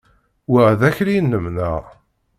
[0.51, 1.83] Wa d akli-inem, neɣ?